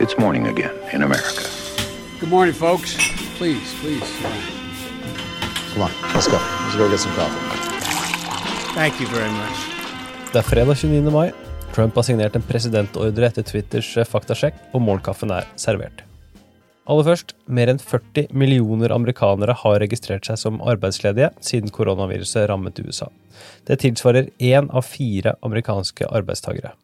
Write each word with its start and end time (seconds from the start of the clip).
It's 0.00 0.16
morning 0.16 0.46
again 0.46 0.74
in 0.92 1.02
America. 1.02 1.42
Good 2.20 2.30
morning, 2.30 2.54
folks. 2.54 2.94
Please, 3.36 3.74
please. 3.80 4.08
Come 5.72 5.82
on, 5.82 5.90
let's 6.14 6.28
go. 6.28 6.38
Let's 6.38 6.76
go 6.76 6.88
get 6.88 7.00
some 7.00 7.12
coffee. 7.14 7.42
Thank 8.76 9.00
you 9.00 9.08
very 9.08 9.30
much. 9.30 9.58
Det 10.32 10.38
er 10.38 10.46
fredag 10.46 10.76
29. 10.76 11.10
mai. 11.10 11.32
Trump 11.74 11.98
har 11.98 12.06
signert 12.06 12.38
en 12.38 12.46
presidentordre 12.46 13.26
etter 13.26 13.42
Twitters 13.42 13.90
faktasjekk, 14.06 14.54
og 14.70 14.86
morgenkaffen 14.86 15.34
er 15.34 15.50
servert. 15.58 16.04
Aller 16.86 17.10
først, 17.10 17.34
mer 17.50 17.66
enn 17.66 17.82
40 17.82 18.30
millioner 18.30 18.94
amerikanere 18.94 19.58
har 19.64 19.80
registrert 19.82 20.30
seg 20.30 20.38
som 20.38 20.62
arbeidsledige 20.62 21.34
siden 21.42 21.74
koronaviruset 21.74 22.46
rammet 22.46 22.78
USA. 22.86 23.10
Det 23.66 23.82
tilsvarer 23.82 24.30
én 24.38 24.70
av 24.70 24.86
fire 24.86 25.34
amerikanske 25.42 26.06
arbeidstagere. 26.06 26.78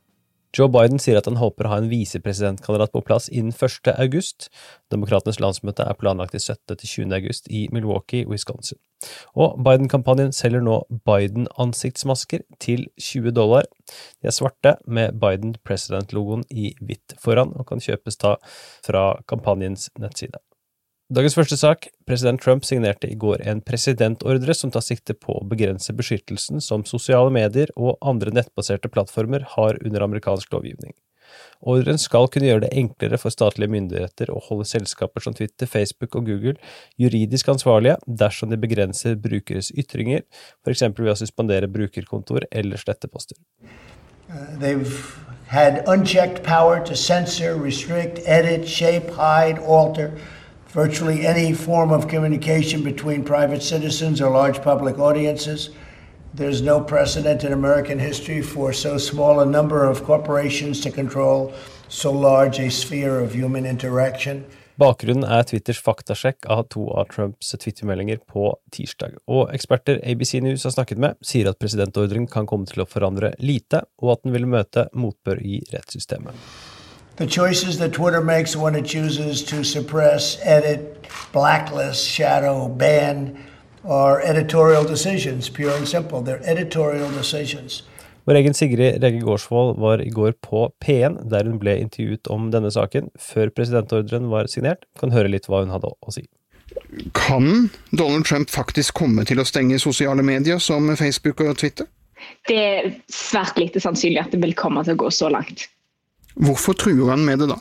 Joe 0.55 0.71
Biden 0.71 1.00
sier 1.02 1.18
at 1.18 1.27
han 1.27 1.41
håper 1.41 1.66
å 1.66 1.73
ha 1.73 1.77
en 1.82 1.89
visepresidentkandidat 1.91 2.93
på 2.95 3.03
plass 3.03 3.27
innen 3.27 3.50
1. 3.50 3.91
august. 3.98 4.46
Demokratenes 4.95 5.40
landsmøte 5.43 5.82
er 5.82 5.99
planlagt 5.99 6.36
i 6.39 6.43
17. 6.43 6.76
til 6.76 6.90
20. 7.08 7.14
august 7.18 7.50
i 7.50 7.64
Milwaukee, 7.75 8.22
Wisconsin. 8.31 8.79
Og 9.35 9.59
Biden-kampanjen 9.67 10.31
selger 10.32 10.62
nå 10.62 10.79
Biden-ansiktsmasker 11.11 12.46
til 12.62 12.86
20 13.03 13.35
dollar. 13.35 13.67
De 14.22 14.31
er 14.31 14.36
svarte 14.36 14.76
med 14.86 15.18
Biden 15.18 15.59
President-logoen 15.67 16.46
i 16.54 16.71
hvitt 16.81 17.18
foran, 17.21 17.53
og 17.59 17.67
kan 17.73 17.82
kjøpes 17.82 18.23
da 18.23 18.36
fra 18.86 19.09
kampanjens 19.26 19.90
nettside. 19.98 20.39
Dagens 21.13 21.35
første 21.36 21.57
sak. 21.61 21.90
President 22.08 22.40
Trump 22.40 22.64
signerte 22.64 23.11
i 23.12 23.17
går 23.21 23.43
en 23.45 23.58
presidentordre 23.61 24.54
som 24.57 24.71
tar 24.72 24.81
sikte 24.81 25.12
på 25.12 25.35
å 25.36 25.45
begrense 25.45 25.93
beskyttelsen 25.93 26.62
som 26.64 26.85
sosiale 26.89 27.29
medier 27.29 27.68
og 27.76 27.99
andre 28.00 28.31
nettbaserte 28.32 28.89
plattformer 28.89 29.43
har 29.53 29.76
under 29.85 30.04
amerikansk 30.07 30.54
lovgivning. 30.54 30.95
Ordren 31.61 31.98
skal 32.00 32.31
kunne 32.33 32.48
gjøre 32.48 32.62
det 32.64 32.70
enklere 32.81 33.19
for 33.20 33.34
statlige 33.34 33.72
myndigheter 33.75 34.33
å 34.33 34.41
holde 34.47 34.64
selskaper 34.64 35.20
som 35.20 35.36
Twitter, 35.36 35.69
Facebook 35.69 36.17
og 36.17 36.25
Google 36.31 36.55
juridisk 36.97 37.50
ansvarlige 37.53 37.98
dersom 38.06 38.48
de 38.48 38.56
begrenser 38.62 39.19
brukeres 39.21 39.69
ytringer, 39.77 40.23
f.eks. 40.65 40.87
ved 40.89 41.11
å 41.12 41.19
suspendere 41.21 41.69
brukerkontor 41.69 42.47
eller 42.50 42.81
slette 42.81 43.11
poster. 43.12 43.37
Uh, 44.31 44.81
had 45.48 45.84
unchecked 45.87 46.43
power 46.43 46.81
to 46.81 46.97
censor, 46.97 47.59
restrict, 47.61 48.23
edit, 48.25 48.67
shape, 48.67 49.12
hide, 49.12 49.61
alter 49.61 50.17
virtually 50.75 51.25
any 51.25 51.53
form 51.53 51.92
of 51.92 52.08
communication 52.08 52.83
between 52.83 53.22
private 53.22 53.62
citizens 53.62 54.20
or 54.20 54.30
large 54.30 54.61
public 54.61 54.98
audiences. 54.98 55.70
There's 56.34 56.62
no 56.62 56.81
precedent 56.81 57.44
in 57.44 57.53
American 57.53 58.00
history 58.00 58.42
for 58.42 58.72
so 58.72 58.98
small 58.98 59.39
a 59.39 59.47
number 59.47 59.89
of 59.89 60.03
corporations 60.03 60.81
to 60.81 60.91
control 60.91 61.53
so 61.89 62.11
large 62.11 62.58
a 62.58 62.70
sphere 62.70 63.20
of 63.20 63.33
human 63.34 63.66
interaction. 63.66 64.44
Bakgrunnen 64.75 65.22
er 65.22 65.44
Twitters 65.47 65.78
faktasjekk 65.78 66.48
av 66.50 66.64
to 66.75 66.88
av 66.91 67.06
Trumps 67.14 67.55
twittermeldinger 67.55 68.19
på 68.27 68.48
tirsdag, 68.75 69.20
og 69.31 69.55
eksperter 69.55 70.03
ABC 70.03 70.41
News 70.42 70.66
har 70.66 70.75
snakket 70.75 70.98
med, 70.98 71.14
sier 71.22 71.53
at 71.53 71.61
presidentordren 71.62 72.27
kan 72.27 72.50
komme 72.50 72.66
til 72.66 72.83
å 72.83 72.91
forandre 72.91 73.36
lite, 73.38 73.84
og 74.03 74.16
at 74.16 74.27
den 74.27 74.34
vil 74.34 74.50
møte 74.50 74.88
motbør 74.91 75.38
i 75.47 75.62
rettssystemet. 75.70 76.73
The 77.17 77.27
choices 77.27 77.79
that 77.79 77.93
Twitter 77.93 78.20
makes 78.20 78.57
when 78.57 78.75
it 78.75 78.87
chooses 78.87 79.45
to 79.45 79.62
suppress, 79.62 80.37
edit, 80.43 81.07
blacklist, 81.33 82.09
shadow, 82.09 82.69
ban 82.69 83.39
are 83.84 84.21
editorial 84.21 84.83
decisions, 84.84 85.48
pure 85.48 85.77
and 85.77 85.87
simple. 85.87 86.23
They're 86.23 86.43
editorial 86.43 87.11
decisions. 87.11 87.84
Vår 88.25 88.34
egen 88.41 88.55
Sigrid 88.56 89.03
Rege 89.05 89.21
Gårdsvold 89.21 89.79
var 89.79 90.01
i 90.03 90.09
går 90.11 90.33
på 90.43 90.73
P1, 90.84 91.21
der 91.31 91.45
hun 91.47 91.61
ble 91.62 91.77
intervjuet 91.84 92.27
om 92.33 92.48
denne 92.51 92.73
saken 92.75 93.12
før 93.21 93.53
presidentordren 93.55 94.27
var 94.33 94.49
signert. 94.51 94.83
Kan 94.99 95.12
høre 95.15 95.31
litt 95.31 95.47
hva 95.47 95.61
hun 95.62 95.71
hadde 95.71 95.93
å 95.93 96.15
si. 96.15 96.25
Kan 97.15 97.69
Donald 97.93 98.27
Trump 98.27 98.51
faktisk 98.51 98.97
komme 98.99 99.23
til 99.28 99.39
å 99.39 99.47
stenge 99.47 99.78
sosiale 99.78 100.25
medier 100.25 100.59
som 100.59 100.88
Facebook 100.97 101.44
og 101.47 101.61
Twitter? 101.62 101.87
Det 102.49 102.59
er 102.59 102.91
svært 103.12 103.61
lite 103.61 103.78
sannsynlig 103.84 104.25
at 104.25 104.34
det 104.34 104.43
vil 104.43 104.56
komme 104.59 104.83
til 104.83 104.97
å 104.97 105.03
gå 105.05 105.12
så 105.15 105.31
langt. 105.31 105.69
Hvorfor 106.34 106.75
truer 106.78 107.15
han 107.15 107.25
med 107.27 107.43
det 107.43 107.53
da? 107.53 107.61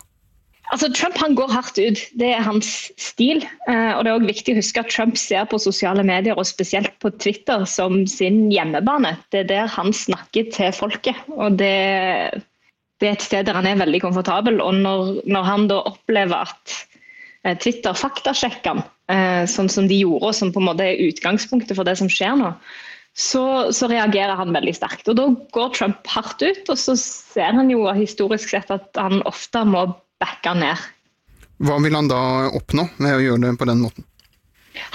Altså, 0.74 0.88
Trump 0.96 1.18
han 1.22 1.36
går 1.38 1.52
hardt 1.54 1.78
ut, 1.78 2.00
det 2.18 2.30
er 2.34 2.42
hans 2.42 2.70
stil. 2.98 3.44
Eh, 3.70 3.92
og 3.94 4.06
Det 4.06 4.10
er 4.10 4.16
også 4.16 4.30
viktig 4.32 4.54
å 4.54 4.58
huske 4.58 4.82
at 4.82 4.90
Trump 4.90 5.20
ser 5.22 5.44
på 5.50 5.60
sosiale 5.62 6.06
medier, 6.08 6.38
og 6.40 6.48
spesielt 6.50 6.96
på 7.04 7.12
Twitter, 7.22 7.68
som 7.70 8.08
sin 8.10 8.48
hjemmebane. 8.50 9.14
Det 9.30 9.44
er 9.44 9.52
der 9.52 9.70
han 9.70 9.94
snakker 9.94 10.50
til 10.56 10.74
folket. 10.74 11.20
og 11.30 11.60
det, 11.60 12.42
det 13.00 13.10
er 13.10 13.14
et 13.18 13.28
sted 13.28 13.46
der 13.46 13.60
han 13.60 13.70
er 13.70 13.84
veldig 13.84 14.02
komfortabel. 14.02 14.62
og 14.62 14.74
Når, 14.82 15.14
når 15.30 15.44
han 15.52 15.68
da 15.70 15.84
opplever 15.92 16.50
at 16.50 16.78
eh, 17.44 17.54
Twitter 17.58 17.94
faktasjekker 17.94 18.74
han, 18.74 18.84
eh, 19.14 19.44
sånn 19.46 19.70
som 19.70 19.92
de 19.92 20.02
gjorde, 20.02 20.26
og 20.26 20.34
som 20.34 20.54
på 20.56 20.64
en 20.64 20.72
måte 20.72 20.90
er 20.90 21.06
utgangspunktet 21.06 21.78
for 21.78 21.86
det 21.86 22.00
som 22.02 22.10
skjer 22.10 22.40
nå, 22.40 22.50
så, 23.14 23.74
så, 23.74 23.88
reagerer 23.92 24.36
han 24.36 24.54
veldig 24.56 24.74
sterkt. 24.76 25.08
Og 25.12 25.18
Da 25.20 25.28
går 25.54 25.76
Trump 25.78 26.08
hardt 26.10 26.42
ut, 26.42 26.64
og 26.70 26.80
så 26.80 26.96
ser 27.00 27.54
han 27.54 27.70
jo 27.70 27.86
historisk 27.94 28.56
sett 28.56 28.74
at 28.74 28.90
han 28.98 29.22
ofte 29.30 29.62
må 29.70 29.86
backe 30.24 30.56
ned. 30.58 30.82
Hva 31.64 31.78
vil 31.84 31.96
han 31.96 32.10
da 32.10 32.50
oppnå 32.58 32.88
med 32.98 33.20
å 33.20 33.22
gjøre 33.22 33.46
det 33.46 33.54
på 33.62 33.70
den 33.70 33.84
måten? 33.86 34.08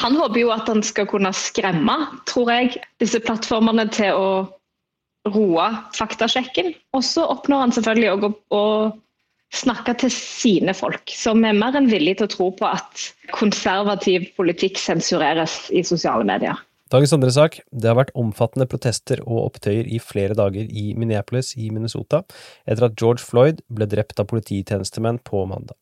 Han 0.03 0.17
håper 0.19 0.41
jo 0.43 0.51
at 0.51 0.67
han 0.67 0.83
skal 0.83 1.06
kunne 1.11 1.31
skremme, 1.37 1.95
tror 2.27 2.51
jeg, 2.51 2.81
disse 2.99 3.21
plattformene 3.23 3.87
til 3.95 4.17
å 4.19 4.31
roe 5.31 5.69
faktasjekken. 5.95 6.73
Og 6.99 7.05
så 7.06 7.27
oppnår 7.31 7.67
han 7.67 7.75
selvfølgelig 7.77 8.11
òg 8.17 8.27
å, 8.27 8.33
å 8.59 8.65
snakke 9.55 9.95
til 10.03 10.12
sine 10.12 10.75
folk, 10.77 11.15
som 11.15 11.45
er 11.47 11.56
mer 11.56 11.79
enn 11.79 11.89
villige 11.91 12.21
til 12.21 12.29
å 12.29 12.35
tro 12.35 12.49
på 12.59 12.69
at 12.69 13.06
konservativ 13.37 14.27
politikk 14.37 14.81
sensureres 14.83 15.69
i 15.71 15.85
sosiale 15.87 16.27
medier. 16.27 16.59
Dagens 16.88 17.12
andre 17.12 17.28
sak. 17.34 17.59
Det 17.69 17.91
har 17.91 17.99
vært 17.99 18.15
omfattende 18.16 18.65
protester 18.71 19.21
og 19.26 19.43
opptøyer 19.43 19.88
i 19.93 19.99
flere 20.00 20.37
dager 20.38 20.71
i 20.72 20.94
Minneapolis 20.97 21.50
i 21.60 21.69
Minnesota 21.69 22.22
etter 22.65 22.87
at 22.87 22.97
George 22.97 23.21
Floyd 23.21 23.60
ble 23.69 23.84
drept 23.93 24.16
av 24.22 24.31
polititjenestemenn 24.31 25.21
på 25.21 25.43
mandag. 25.50 25.76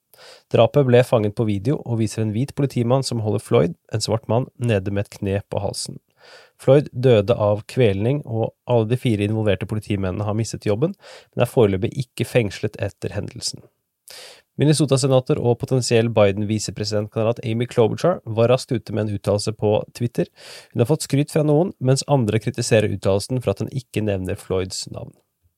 Drapet 0.50 0.89
ble 0.89 1.05
fanget 1.06 1.37
på 1.39 1.47
video 1.47 1.78
og 1.84 2.00
viser 2.00 2.25
en 2.25 2.33
hvit 2.34 2.56
politimann 2.59 3.06
som 3.06 3.22
holder 3.22 3.44
Floyd, 3.44 3.77
en 3.94 4.03
svart 4.03 4.27
mann, 4.33 4.49
nede 4.59 4.91
med 4.91 5.06
et 5.06 5.19
kne 5.21 5.39
på 5.53 5.62
halsen. 5.62 6.00
Floyd 6.59 6.89
døde 6.91 7.37
av 7.38 7.62
kvelning, 7.71 8.23
og 8.25 8.56
alle 8.67 8.88
de 8.91 8.99
fire 8.99 9.28
involverte 9.28 9.69
politimennene 9.71 10.27
har 10.27 10.34
mistet 10.34 10.67
jobben, 10.67 10.97
men 11.34 11.44
er 11.44 11.53
foreløpig 11.53 11.93
ikke 12.03 12.27
fengslet 12.27 12.81
etter 12.83 13.15
hendelsen. 13.15 13.62
Minnesota-senator 14.56 15.37
og 15.37 15.59
potensiell 15.61 16.09
Biden-visepresidentkandidat 16.17 17.43
Amy 17.44 17.67
Klobuchar 17.69 18.22
var 18.25 18.49
raskt 18.53 18.72
ute 18.72 18.94
med 18.97 19.05
en 19.06 19.19
uttalelse 19.19 19.53
på 19.53 19.77
Twitter. 19.97 20.31
Hun 20.72 20.81
har 20.81 20.89
fått 20.89 21.05
skryt 21.05 21.34
fra 21.34 21.44
noen, 21.44 21.75
mens 21.78 22.06
andre 22.09 22.41
kritiserer 22.41 22.93
uttalelsen 22.97 23.43
for 23.43 23.53
at 23.53 23.61
hun 23.61 23.72
ikke 23.72 24.05
nevner 24.06 24.41
Floyds 24.41 24.87
navn. 24.89 25.12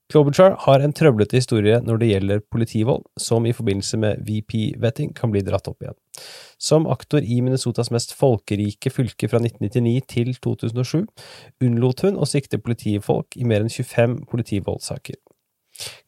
Klobuchar 0.08 0.54
har 0.64 0.80
en 0.80 0.94
trøblete 0.96 1.36
historie 1.36 1.78
når 1.84 1.98
det 2.00 2.06
gjelder 2.08 2.42
politivold, 2.48 3.02
som 3.20 3.44
i 3.44 3.52
forbindelse 3.52 4.00
med 4.00 4.22
VP-vetting 4.24 5.12
kan 5.14 5.30
bli 5.34 5.42
dratt 5.44 5.68
opp 5.68 5.84
igjen. 5.84 5.98
Som 6.56 6.88
aktor 6.88 7.20
i 7.20 7.42
Minnesotas 7.44 7.92
mest 7.92 8.16
folkerike 8.16 8.90
fylke 8.90 9.28
fra 9.28 9.42
1999 9.44 10.08
til 10.08 10.32
2007 10.32 11.04
unnlot 11.68 12.06
hun 12.06 12.16
å 12.16 12.26
sikte 12.26 12.58
politifolk 12.58 13.36
i 13.36 13.44
mer 13.44 13.66
enn 13.66 13.70
25 13.70 14.22
politivoldssaker. 14.32 15.20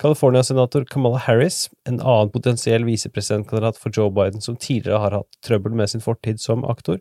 California-senator 0.03 0.85
Kamala 0.91 1.19
Harris, 1.19 1.71
en 1.89 2.01
annen 2.01 2.31
potensiell 2.31 2.85
visepresidentkandidat 2.85 3.79
for 3.79 3.91
Joe 3.95 4.11
Biden 4.11 4.41
som 4.41 4.57
tidligere 4.57 4.99
har 4.99 5.11
hatt 5.21 5.41
trøbbel 5.47 5.75
med 5.79 5.91
sin 5.91 6.01
fortid 6.05 6.41
som 6.41 6.65
aktor, 6.65 6.99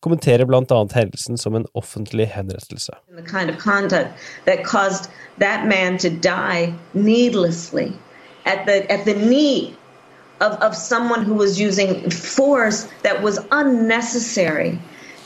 kommenterer 0.00 0.44
blant 0.48 0.72
annet 0.72 0.92
hendelsen 0.92 1.38
som 1.38 1.54
en 1.54 1.66
offentlig 1.74 2.26
henrettelse. 2.34 2.92
Kind 3.26 3.50
of 3.50 3.58
at 8.44 8.66
the, 8.66 8.90
at 8.90 9.04
the 9.04 9.14
knee 9.14 9.76
of, 10.40 10.52
of 10.62 10.74
someone 10.74 11.22
who 11.22 11.34
was 11.34 11.60
using 11.60 12.10
force 12.10 12.88
that 13.02 13.22
was 13.22 13.38
unnecessary 13.50 14.78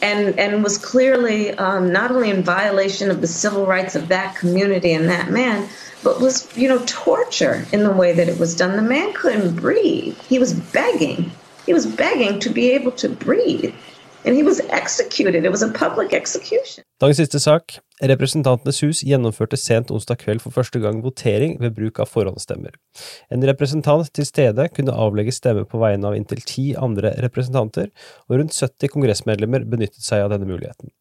and, 0.05 0.39
and 0.39 0.63
was 0.63 0.77
clearly 0.77 1.53
um, 1.55 1.91
not 1.91 2.11
only 2.11 2.29
in 2.29 2.43
violation 2.43 3.11
of 3.11 3.23
the 3.23 3.27
civil 3.27 3.65
rights 3.65 3.95
of 3.95 4.09
that 4.09 4.37
community 4.37 4.93
and 4.93 5.09
that 5.09 5.31
man, 5.31 5.67
but 6.03 6.21
was, 6.21 6.55
you 6.55 6.69
know, 6.69 6.83
torture 6.85 7.65
in 7.73 7.85
the 7.85 7.91
way 7.91 8.13
that 8.13 8.29
it 8.29 8.39
was 8.39 8.55
done. 8.55 8.77
The 8.77 8.83
man 8.83 9.15
couldn't 9.15 9.57
breathe. 9.57 10.19
He 10.29 10.39
was 10.39 10.53
begging. 10.53 11.31
He 11.65 11.73
was 11.73 11.87
begging 11.87 12.39
to 12.41 12.51
be 12.51 12.73
able 12.73 12.93
to 12.93 13.09
breathe. 13.09 13.75
And 14.27 14.35
he 14.35 14.43
was 14.43 14.61
executed. 14.61 15.47
It 15.47 15.51
was 15.51 15.63
a 15.63 15.73
public 15.73 16.13
execution. 16.13 16.84
Dagens 17.03 17.19
siste 17.19 17.41
sak. 17.43 17.73
Representantenes 18.07 18.77
hus 18.85 19.01
gjennomførte 19.03 19.59
sent 19.59 19.89
onsdag 19.91 20.21
kveld 20.21 20.43
for 20.45 20.55
første 20.55 20.79
gang 20.79 21.01
votering 21.03 21.57
ved 21.59 21.75
bruk 21.75 21.99
av 21.99 22.07
forhåndsstemmer. 22.07 22.77
En 23.35 23.43
representant 23.43 24.07
til 24.15 24.29
stede 24.29 24.69
kunne 24.77 24.95
avlegge 24.95 25.35
stemme 25.35 25.65
på 25.67 25.81
vegne 25.83 26.07
av 26.07 26.15
inntil 26.15 26.45
ti 26.47 26.69
andre 26.79 27.17
representanter, 27.25 27.91
og 28.31 28.39
rundt 28.39 28.55
70 28.55 28.95
kongressmedlemmer 28.95 29.67
benyttet 29.67 30.07
seg 30.07 30.23
av 30.23 30.31
denne 30.37 30.47
muligheten. 30.47 30.95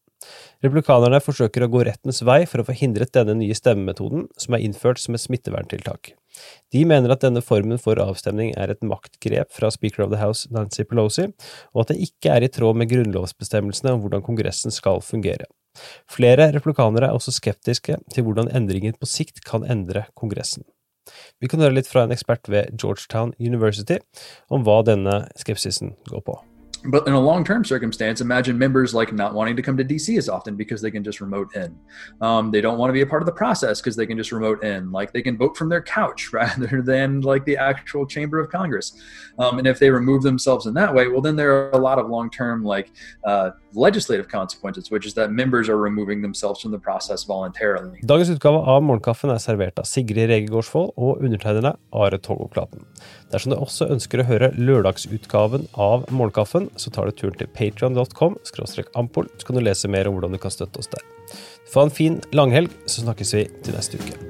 Republikanerne 0.66 1.22
forsøker 1.22 1.62
å 1.62 1.70
gå 1.70 1.86
rettens 1.86 2.24
vei 2.26 2.40
for 2.50 2.62
å 2.62 2.66
få 2.66 2.74
hindret 2.74 3.14
denne 3.14 3.38
nye 3.38 3.54
stemmemetoden, 3.54 4.26
som 4.34 4.58
er 4.58 4.66
innført 4.66 4.98
som 4.98 5.14
et 5.14 5.22
smitteverntiltak. 5.22 6.16
De 6.74 6.86
mener 6.90 7.14
at 7.14 7.22
denne 7.22 7.44
formen 7.44 7.78
for 7.78 8.02
avstemning 8.02 8.50
er 8.58 8.72
et 8.72 8.82
maktgrep 8.82 9.54
fra 9.54 9.70
Speaker 9.70 10.08
of 10.08 10.10
the 10.10 10.18
House 10.18 10.50
Nancy 10.50 10.82
Pelosi, 10.82 11.30
og 11.70 11.84
at 11.84 11.94
det 11.94 12.02
ikke 12.08 12.34
er 12.34 12.42
i 12.42 12.50
tråd 12.50 12.82
med 12.82 12.90
grunnlovsbestemmelsene 12.90 13.94
om 13.94 14.02
hvordan 14.02 14.26
Kongressen 14.26 14.74
skal 14.74 15.04
fungere. 15.04 15.46
Flere 16.10 16.50
replikanere 16.54 17.10
er 17.10 17.18
også 17.18 17.34
skeptiske 17.34 17.98
til 18.14 18.26
hvordan 18.26 18.50
endringen 18.54 18.96
på 18.98 19.08
sikt 19.10 19.44
kan 19.46 19.66
endre 19.66 20.06
Kongressen. 20.14 20.64
Vi 21.40 21.50
kan 21.50 21.60
høre 21.60 21.76
litt 21.76 21.90
fra 21.90 22.06
en 22.06 22.14
ekspert 22.14 22.48
ved 22.48 22.72
Georgetown 22.80 23.34
University 23.38 23.98
om 24.48 24.64
hva 24.64 24.80
denne 24.86 25.24
skepsisen 25.40 25.96
går 26.08 26.24
på. 26.24 26.38
But 26.86 27.06
in 27.06 27.14
a 27.14 27.20
long 27.20 27.44
term 27.44 27.64
circumstance, 27.64 28.20
imagine 28.20 28.58
members 28.58 28.94
like 28.94 29.12
not 29.12 29.34
wanting 29.34 29.56
to 29.56 29.62
come 29.62 29.76
to 29.76 29.84
DC 29.84 30.18
as 30.18 30.28
often 30.28 30.56
because 30.56 30.82
they 30.82 30.90
can 30.90 31.02
just 31.02 31.20
remote 31.20 31.54
in. 31.56 31.78
Um, 32.20 32.50
they 32.50 32.60
don't 32.60 32.78
want 32.78 32.90
to 32.90 32.92
be 32.92 33.00
a 33.00 33.06
part 33.06 33.22
of 33.22 33.26
the 33.26 33.32
process 33.32 33.80
because 33.80 33.96
they 33.96 34.06
can 34.06 34.16
just 34.16 34.32
remote 34.32 34.62
in. 34.62 34.92
Like 34.92 35.12
they 35.12 35.22
can 35.22 35.36
vote 35.36 35.56
from 35.56 35.68
their 35.68 35.82
couch 35.82 36.30
rather 36.32 36.82
than 36.82 37.20
like 37.22 37.44
the 37.44 37.56
actual 37.56 38.06
chamber 38.06 38.38
of 38.38 38.50
Congress. 38.50 39.00
Um, 39.38 39.58
and 39.58 39.66
if 39.66 39.78
they 39.78 39.90
remove 39.90 40.22
themselves 40.22 40.66
in 40.66 40.74
that 40.74 40.94
way, 40.94 41.08
well, 41.08 41.20
then 41.20 41.36
there 41.36 41.52
are 41.52 41.70
a 41.70 41.78
lot 41.78 41.98
of 41.98 42.08
long 42.08 42.30
term 42.30 42.64
like 42.64 42.90
uh, 43.24 43.50
legislative 43.72 44.28
consequences, 44.28 44.90
which 44.90 45.06
is 45.06 45.14
that 45.14 45.30
members 45.30 45.68
are 45.68 45.78
removing 45.78 46.22
themselves 46.22 46.60
from 46.60 46.70
the 46.70 46.78
process 46.78 47.24
voluntarily. 47.24 48.00
Dagens 48.04 48.30
utgave 48.30 48.60
av 48.60 48.82
Morgenkaffen 48.82 49.32
er 49.32 49.40
servert 49.42 49.78
av 49.80 49.88
Sigrid 49.88 50.28
Rege 50.30 50.54
og 50.74 51.22
undertegnede 51.22 51.74
Are 51.92 52.18
Togoklaten. 52.18 52.84
Dersom 53.32 53.52
du 53.52 53.58
også 53.58 53.88
ønsker 53.90 54.22
å 54.22 54.28
høre 54.28 54.52
lørdagsutgaven 54.54 55.66
av 55.74 56.04
Morgenkaffen, 56.14 56.68
så 56.76 56.92
tar 56.94 57.10
du 57.10 57.16
turen 57.16 57.36
til 57.38 57.50
patreon.com 57.54 58.38
ampol, 58.94 59.28
så 59.38 59.46
kan 59.46 59.58
du 59.58 59.64
lese 59.64 59.90
mer 59.90 60.08
om 60.08 60.16
hvordan 60.16 60.36
du 60.36 60.42
kan 60.42 60.54
støtte 60.54 60.82
oss 60.82 60.92
der. 60.92 61.04
Få 61.70 61.86
en 61.86 61.94
fin 61.94 62.20
langhelg, 62.32 62.70
så 62.86 63.04
snakkes 63.06 63.34
vi 63.34 63.48
til 63.64 63.76
neste 63.76 64.00
uke. 64.00 64.23